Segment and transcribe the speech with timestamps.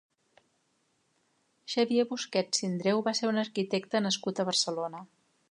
[1.73, 5.05] Xavier Busquets Sindreu va ser un arquitecte nascut a Barcelona.